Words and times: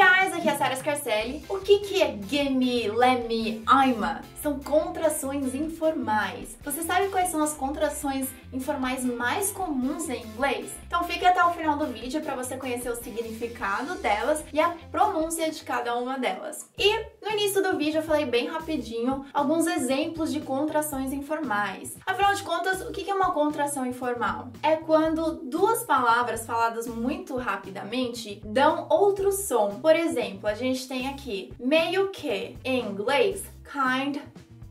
guys, 0.00 0.32
aqui 0.32 0.48
é 0.48 0.52
a 0.52 0.56
Sarah 0.56 0.76
Scarcelli. 0.76 1.44
O 1.46 1.58
que 1.58 1.80
que 1.80 2.02
é 2.02 2.16
gimme, 2.26 2.88
lemme, 2.88 3.62
I'm? 3.68 4.22
São 4.42 4.58
contrações 4.58 5.54
informais. 5.54 6.56
Você 6.64 6.82
sabe 6.82 7.08
quais 7.08 7.28
são 7.28 7.42
as 7.42 7.52
contrações 7.52 8.26
informais 8.50 9.04
mais 9.04 9.50
comuns 9.50 10.08
em 10.08 10.22
inglês? 10.24 10.70
Então 10.86 11.04
fica 11.04 11.28
até 11.28 11.44
o 11.44 11.50
final 11.50 11.76
do 11.76 11.86
vídeo 11.88 12.22
para 12.22 12.34
você 12.34 12.56
conhecer 12.56 12.88
o 12.88 12.96
significado 12.96 13.96
delas 13.96 14.42
e 14.50 14.58
a 14.58 14.74
pronúncia 14.90 15.50
de 15.50 15.62
cada 15.62 15.94
uma 15.96 16.18
delas. 16.18 16.70
E 16.78 16.96
no 17.22 17.30
início 17.32 17.62
do 17.62 17.76
vídeo 17.76 17.98
eu 17.98 18.02
falei 18.02 18.24
bem 18.24 18.48
rapidinho 18.48 19.26
alguns 19.34 19.66
exemplos 19.66 20.32
de 20.32 20.40
contrações 20.40 21.12
informais. 21.12 21.98
Afinal 22.06 22.34
de 22.34 22.42
contas, 22.42 22.80
o 22.80 22.90
que 22.90 23.10
é 23.10 23.14
uma 23.14 23.32
contração 23.32 23.84
informal? 23.84 24.48
É 24.62 24.76
quando 24.76 25.42
duas 25.44 25.82
palavras 25.82 26.46
faladas 26.46 26.86
muito 26.86 27.36
rapidamente 27.36 28.40
dão 28.42 28.86
outro 28.88 29.30
som. 29.32 29.78
Por 29.82 29.89
exemplo, 29.96 30.48
a 30.48 30.54
gente 30.54 30.86
tem 30.86 31.08
aqui 31.08 31.52
meio 31.58 32.10
que 32.10 32.56
em 32.64 32.80
inglês 32.80 33.44
kind 33.64 34.18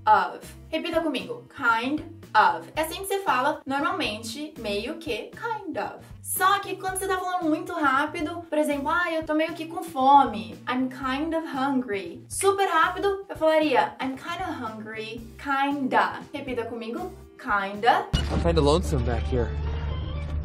of. 0.05 0.39
Repita 0.69 1.01
comigo, 1.01 1.45
kind 1.55 2.01
of. 2.35 2.67
É 2.75 2.81
assim 2.81 3.01
que 3.01 3.05
você 3.05 3.19
fala 3.19 3.61
normalmente, 3.65 4.53
meio 4.59 4.97
que 4.97 5.31
kind 5.31 5.77
of. 5.77 6.03
Só 6.21 6.59
que 6.59 6.75
quando 6.75 6.97
você 6.97 7.07
tá 7.07 7.17
falando 7.17 7.49
muito 7.49 7.73
rápido, 7.73 8.41
por 8.47 8.57
exemplo, 8.57 8.89
ah, 8.89 9.11
eu 9.11 9.25
tô 9.25 9.33
meio 9.33 9.53
que 9.53 9.65
com 9.65 9.83
fome. 9.83 10.55
I'm 10.69 10.89
kind 10.89 11.33
of 11.33 11.47
hungry. 11.47 12.23
Super 12.29 12.67
rápido, 12.67 13.25
eu 13.27 13.35
falaria 13.35 13.95
I'm 13.99 14.15
kind 14.15 14.41
of 14.41 14.51
hungry, 14.61 15.21
kinda. 15.37 16.19
Repita 16.31 16.65
comigo, 16.65 17.11
kinda. 17.37 18.05
I'm 18.31 18.41
kinda 18.43 18.61
lonesome 18.61 19.03
back 19.03 19.23
here 19.23 19.49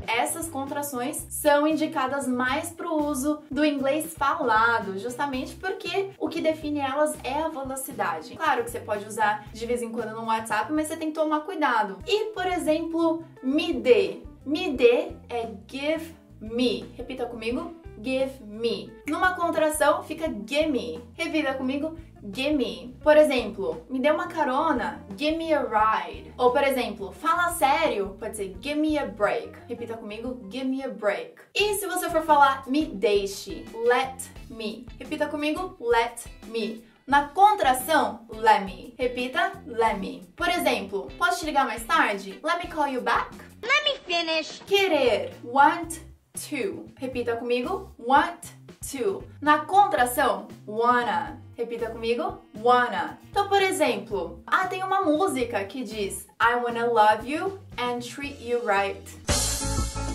essas 0.07 0.49
contrações 0.49 1.27
são 1.29 1.67
indicadas 1.67 2.27
mais 2.27 2.71
para 2.71 2.89
o 2.89 3.07
uso 3.07 3.41
do 3.51 3.65
inglês 3.65 4.15
falado, 4.15 4.99
justamente 4.99 5.55
porque 5.57 6.11
o 6.19 6.29
que 6.29 6.41
define 6.41 6.81
elas 6.81 7.15
é 7.23 7.43
a 7.43 7.49
velocidade. 7.49 8.37
Claro 8.37 8.65
que 8.65 8.71
você 8.71 8.81
pode 8.81 9.07
usar 9.07 9.47
de 9.53 9.67
vez 9.67 9.83
em 9.83 9.91
quando 9.91 10.15
no 10.15 10.27
WhatsApp, 10.27 10.73
mas 10.73 10.89
você 10.89 10.97
tem 10.97 11.09
que 11.09 11.15
tomar 11.15 11.41
cuidado. 11.41 11.99
E, 12.07 12.33
por 12.33 12.47
exemplo, 12.47 13.25
me 13.43 13.73
dê. 13.73 14.23
Me 14.45 14.71
dê 14.71 15.13
é 15.29 15.51
give 15.67 16.15
me. 16.41 16.93
Repita 16.97 17.27
comigo 17.27 17.75
give 18.05 18.45
me. 18.45 18.93
Numa 19.09 19.35
contração 19.35 20.03
fica 20.03 20.29
gimme. 20.45 21.03
Repita 21.15 21.55
comigo, 21.55 21.97
gimme. 22.23 22.95
Por 23.03 23.17
exemplo, 23.17 23.85
me 23.89 23.99
dê 23.99 24.11
uma 24.11 24.29
carona, 24.29 25.05
give 25.17 25.37
me 25.37 25.53
a 25.55 25.63
ride. 25.63 26.33
Ou 26.37 26.53
por 26.53 26.63
exemplo, 26.63 27.13
fala 27.13 27.53
sério, 27.53 28.15
pode 28.21 28.37
ser 28.37 28.55
give 28.61 28.79
me 28.79 28.99
a 28.99 29.07
break. 29.07 29.57
Repita 29.67 29.97
comigo, 29.97 30.39
give 30.51 30.67
me 30.67 30.85
a 30.85 30.89
break. 30.89 31.37
E 31.55 31.75
se 31.75 31.87
você 31.87 32.11
for 32.11 32.23
falar 32.23 32.65
me 32.69 32.85
deixe, 32.85 33.65
let 33.87 34.23
me. 34.51 34.87
Repita 34.99 35.27
comigo, 35.27 35.77
let 35.81 36.27
me. 36.47 36.85
Na 37.07 37.29
contração, 37.29 38.27
let 38.31 38.65
me. 38.65 38.95
Repita, 38.99 39.63
let 39.67 39.99
me. 39.99 40.23
Por 40.37 40.49
exemplo, 40.49 41.09
posso 41.19 41.41
te 41.41 41.47
ligar 41.47 41.67
mais 41.67 41.85
tarde? 41.85 42.41
Let 42.43 42.59
me 42.59 42.71
call 42.71 42.89
you 42.89 43.03
back. 43.03 43.31
Let 43.63 43.85
me 43.85 43.99
finish. 44.07 44.61
Querer, 44.67 45.31
want 45.43 46.01
to. 46.35 46.89
Repita 47.01 47.37
comigo. 47.37 47.93
Want 47.99 48.53
to. 48.91 49.25
Na 49.41 49.65
contração, 49.65 50.49
wanna. 50.67 51.41
Repita 51.57 51.91
comigo. 51.91 52.43
Wanna. 52.61 53.19
Então, 53.31 53.49
por 53.49 53.63
exemplo, 53.63 54.43
ah, 54.47 54.67
tem 54.67 54.83
uma 54.83 55.03
música 55.03 55.65
que 55.65 55.85
diz 55.85 56.27
I 56.41 56.57
wanna 56.57 56.87
love 56.87 57.29
you 57.29 57.59
and 57.79 58.01
treat 58.01 58.43
you 58.43 58.61
right. 58.61 59.01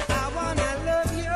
I 0.09 0.35
wanna 0.35 0.75
love 0.85 1.15
you 1.17 1.31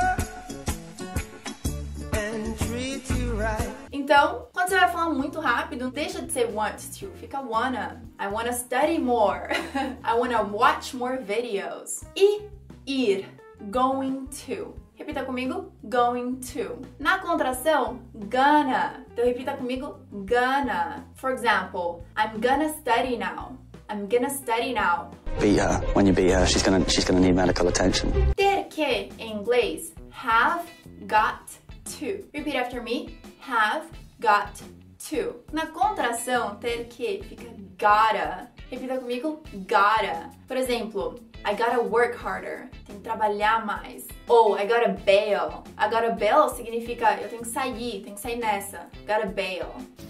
and 2.14 2.54
treat 2.58 3.10
you 3.14 3.36
right. 3.38 3.74
Então, 3.92 4.48
quando 4.52 4.70
você 4.70 4.80
vai 4.80 4.92
falar 4.92 5.10
muito 5.10 5.40
rápido, 5.40 5.90
deixa 5.92 6.22
de 6.22 6.32
ser 6.32 6.54
want 6.54 6.80
to, 7.00 7.10
fica 7.20 7.40
wanna. 7.40 8.02
I 8.20 8.28
wanna 8.28 8.52
study 8.52 9.00
more. 9.00 9.48
I 10.04 10.14
wanna 10.14 10.42
watch 10.42 10.94
more 10.94 11.18
videos. 11.18 12.04
E 12.16 12.42
ir 12.86 13.43
going 13.70 14.28
to. 14.46 14.74
Repita 14.98 15.26
comigo, 15.26 15.72
going 15.90 16.40
to. 16.54 16.80
Na 17.00 17.20
contração, 17.20 18.00
gonna. 18.30 19.04
Então 19.12 19.26
repita 19.26 19.58
comigo, 19.58 20.00
gonna. 20.26 21.04
For 21.16 21.32
example, 21.32 22.04
I'm 22.16 22.40
gonna 22.40 22.70
study 22.70 23.18
now. 23.18 23.58
I'm 23.90 24.08
gonna 24.08 24.30
study 24.30 24.74
now. 24.74 25.12
Beat 25.40 25.60
her. 25.60 25.82
When 25.94 26.06
you 26.06 26.14
beat 26.14 26.32
her, 26.32 26.46
she's 26.46 26.64
gonna 26.64 26.88
she's 26.90 27.06
gonna 27.06 27.20
need 27.20 27.36
medical 27.36 27.68
attention. 27.68 28.12
Ter 28.38 28.66
que 28.70 29.10
em 29.18 29.32
inglês, 29.40 29.94
have 30.12 30.66
got 31.08 31.52
to. 32.00 32.24
Repeat 32.34 32.56
after 32.56 32.82
me. 32.82 33.18
Have 33.40 33.86
got 34.20 34.62
to. 35.10 35.44
Na 35.52 35.68
contração, 35.68 36.56
ter 36.56 36.86
que 36.86 37.22
fica 37.24 37.50
gotta. 37.78 38.52
Repita 38.70 38.98
comigo, 38.98 39.44
gotta. 39.68 40.30
Por 40.48 40.58
exemplo, 40.58 41.16
I 41.46 41.56
gotta 41.56 41.82
work 41.82 42.16
harder. 42.16 42.70
Tem 42.86 42.98
que 42.98 43.04
trabalhar 43.04 43.66
mais. 43.66 44.08
Ou 44.28 44.58
I 44.58 44.66
gotta 44.66 44.96
bail. 45.06 45.64
I 45.78 45.90
gotta 45.90 46.12
bail 46.12 46.50
significa 46.50 47.16
eu 47.22 47.30
tenho 47.30 47.42
que 47.42 47.50
sair, 47.50 48.02
tenho 48.02 48.16
que 48.16 48.22
sair 48.22 48.38
nessa. 48.38 48.88
Gotta 49.06 49.28
bail. 49.28 49.68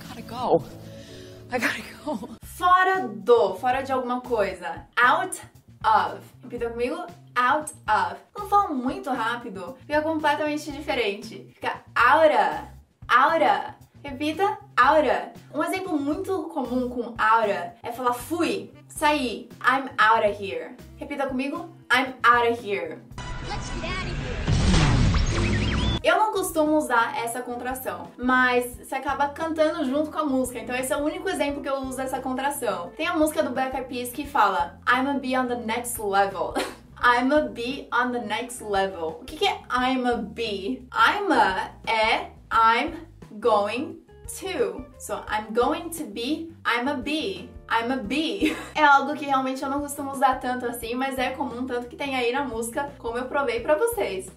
Gotta 0.08 0.22
go. 0.22 0.64
I 1.52 1.60
gotta 1.60 1.84
go. 2.04 2.30
Fora 2.44 3.08
do, 3.08 3.56
fora 3.56 3.82
de 3.82 3.92
alguma 3.92 4.22
coisa. 4.22 4.88
Out 4.96 5.42
of. 5.84 6.22
Repita 6.44 6.70
comigo. 6.70 6.96
Out 7.36 7.74
of. 7.90 8.22
Quando 8.32 8.50
falo 8.50 8.76
muito 8.76 9.10
rápido, 9.10 9.76
fica 9.82 10.02
completamente 10.04 10.72
diferente. 10.72 11.50
Fica 11.56 11.84
aura. 11.96 12.72
Aura. 13.08 13.76
Repita, 14.04 14.58
aura. 14.84 15.32
Um 15.54 15.64
exemplo 15.64 15.98
muito 15.98 16.44
comum 16.54 16.90
com 16.90 17.16
aura 17.18 17.76
é 17.82 17.92
falar 17.92 18.14
fui, 18.14 18.74
saí. 18.88 19.48
I'm 19.62 19.90
out 19.98 20.28
of 20.28 20.44
here. 20.44 20.76
Repita 20.98 21.28
comigo. 21.28 21.70
I'm 21.90 22.16
out 22.24 22.52
of 22.52 22.60
here. 22.62 23.00
Let's 23.48 23.70
get 23.80 23.90
out 23.90 24.06
of 24.06 24.18
here. 24.20 24.44
Eu 26.04 26.18
não 26.18 26.34
costumo 26.34 26.76
usar 26.76 27.18
essa 27.18 27.42
contração, 27.42 28.12
mas 28.18 28.76
você 28.76 28.96
acaba 28.96 29.30
cantando 29.30 29.86
junto 29.86 30.12
com 30.12 30.20
a 30.20 30.26
música, 30.26 30.60
então 30.60 30.76
esse 30.76 30.92
é 30.92 30.98
o 30.98 31.00
único 31.00 31.30
exemplo 31.30 31.62
que 31.62 31.70
eu 31.70 31.78
uso 31.78 31.96
dessa 31.96 32.20
contração. 32.20 32.92
Tem 32.98 33.08
a 33.08 33.16
música 33.16 33.42
do 33.42 33.52
Black 33.52 33.74
Eyed 33.74 33.88
Peas 33.88 34.10
que 34.10 34.28
fala 34.28 34.82
I'm 34.86 35.18
be 35.20 35.38
on 35.38 35.48
the 35.48 35.56
next 35.56 36.02
level. 36.02 36.56
I'm 37.02 37.32
a 37.32 37.48
be 37.48 37.88
on 37.94 38.12
the 38.12 38.20
next 38.20 38.62
level. 38.62 39.20
O 39.22 39.26
que, 39.26 39.38
que 39.38 39.48
é 39.48 39.62
I'm 39.72 40.06
a 40.06 40.18
be? 40.18 40.86
I'm 40.92 41.32
a 41.32 41.72
é 41.90 42.32
I'm 42.52 43.08
going 43.40 44.03
to. 44.40 44.86
So 44.98 45.24
I'm 45.28 45.54
going 45.54 45.90
to 45.92 46.04
be, 46.06 46.52
I'm 46.66 46.88
a 46.88 46.96
bee. 46.96 47.50
I'm 47.70 47.92
a 47.92 47.98
bee. 47.98 48.56
É 48.76 48.84
algo 48.84 49.14
que 49.16 49.26
realmente 49.26 49.64
eu 49.64 49.70
não 49.70 49.82
costumo 49.82 50.12
usar 50.12 50.40
tanto 50.40 50.66
assim, 50.66 50.96
mas 50.96 51.18
é 51.18 51.32
comum 51.32 51.66
tanto 51.66 51.88
que 51.88 51.96
tem 51.96 52.16
aí 52.16 52.32
na 52.32 52.44
música, 52.44 52.92
como 52.98 53.18
eu 53.18 53.26
provei 53.26 53.60
para 53.60 53.76
vocês. 53.76 54.32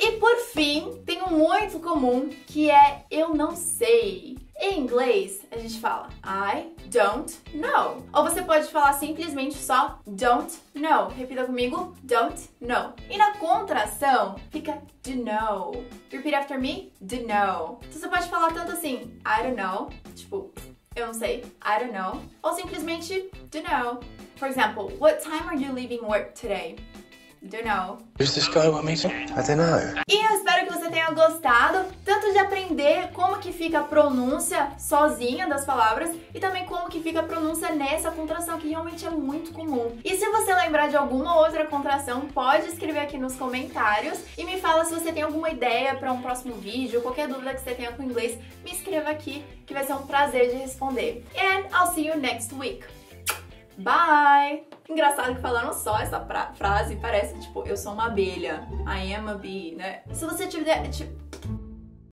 E 0.00 0.12
por 0.12 0.36
fim, 0.52 1.02
tem 1.06 1.22
um 1.22 1.38
muito 1.38 1.78
comum 1.80 2.28
que 2.46 2.70
é 2.70 3.04
eu 3.10 3.34
não 3.34 3.54
sei. 3.56 4.41
Em 4.64 4.78
inglês, 4.78 5.40
a 5.50 5.58
gente 5.58 5.80
fala 5.80 6.08
I 6.24 6.72
don't 6.86 7.36
know. 7.52 8.06
Ou 8.14 8.22
você 8.22 8.42
pode 8.42 8.68
falar 8.68 8.92
simplesmente 8.92 9.56
só 9.56 9.98
don't 10.06 10.56
know. 10.72 11.08
Repita 11.08 11.44
comigo, 11.44 11.96
don't 12.04 12.48
know. 12.60 12.92
E 13.10 13.18
na 13.18 13.32
contração, 13.38 14.36
fica 14.50 14.80
do 15.02 15.16
know. 15.16 15.84
Repeat 16.12 16.36
after 16.36 16.60
me, 16.60 16.92
do 17.00 17.16
know. 17.26 17.80
Então 17.88 18.00
você 18.00 18.06
pode 18.06 18.28
falar 18.28 18.52
tanto 18.52 18.70
assim, 18.70 19.18
I 19.26 19.42
don't 19.42 19.60
know, 19.60 19.90
tipo, 20.14 20.52
eu 20.94 21.08
não 21.08 21.14
sei, 21.14 21.42
I 21.60 21.80
don't 21.80 21.92
know. 21.92 22.22
Ou 22.40 22.52
simplesmente 22.52 23.32
do 23.50 23.62
know. 23.62 23.98
For 24.36 24.46
example, 24.46 24.96
what 25.00 25.24
time 25.24 25.42
are 25.48 25.60
you 25.60 25.72
leaving 25.72 26.02
work 26.02 26.40
today? 26.40 26.76
Don't 27.44 27.64
know. 27.64 27.98
Who's 28.20 28.36
this 28.36 28.46
guy 28.46 28.68
we're 28.68 28.84
meeting? 28.84 29.10
I 29.10 29.42
don't 29.42 29.56
know. 29.56 30.00
E 30.08 30.14
eu 30.14 30.36
espero 30.36 30.64
que 30.64 30.72
você 30.72 30.88
tenha 30.88 31.10
gostado 31.10 31.84
tanto 32.04 32.30
de 32.30 32.38
aprender 32.38 33.10
como 33.12 33.38
que 33.38 33.52
fica 33.52 33.80
a 33.80 33.82
pronúncia 33.82 34.70
sozinha 34.78 35.48
das 35.48 35.64
palavras 35.64 36.14
e 36.32 36.38
também 36.38 36.64
como 36.66 36.88
que 36.88 37.00
fica 37.00 37.18
a 37.18 37.24
pronúncia 37.24 37.70
nessa 37.74 38.12
contração 38.12 38.60
que 38.60 38.68
realmente 38.68 39.04
é 39.04 39.10
muito 39.10 39.52
comum. 39.52 39.98
E 40.04 40.16
se 40.16 40.24
você 40.30 40.54
lembrar 40.54 40.88
de 40.88 40.96
alguma 40.96 41.36
outra 41.36 41.66
contração, 41.66 42.28
pode 42.28 42.68
escrever 42.68 43.00
aqui 43.00 43.18
nos 43.18 43.34
comentários 43.34 44.20
e 44.38 44.44
me 44.44 44.60
fala 44.60 44.84
se 44.84 44.94
você 44.94 45.12
tem 45.12 45.24
alguma 45.24 45.50
ideia 45.50 45.96
para 45.96 46.12
um 46.12 46.22
próximo 46.22 46.54
vídeo, 46.54 47.02
qualquer 47.02 47.26
dúvida 47.26 47.54
que 47.54 47.60
você 47.60 47.74
tenha 47.74 47.90
com 47.90 48.04
inglês, 48.04 48.38
me 48.64 48.70
escreva 48.70 49.10
aqui 49.10 49.44
que 49.66 49.74
vai 49.74 49.84
ser 49.84 49.94
um 49.94 50.06
prazer 50.06 50.50
de 50.50 50.58
responder. 50.58 51.24
And 51.36 51.66
I'll 51.76 51.92
see 51.92 52.06
you 52.06 52.16
next 52.16 52.54
week. 52.54 52.84
Bye! 53.78 54.64
Engraçado 54.88 55.34
que 55.34 55.40
falando 55.40 55.72
só 55.72 55.98
essa 55.98 56.20
frase 56.54 56.96
parece 56.96 57.38
tipo, 57.40 57.62
eu 57.66 57.76
sou 57.76 57.92
uma 57.92 58.06
abelha. 58.06 58.66
I 58.86 59.14
am 59.14 59.28
a 59.28 59.34
bee, 59.34 59.74
né? 59.74 60.02
Se 60.12 60.24
você 60.24 60.46
tiver. 60.46 60.88
Tipo, 60.88 61.21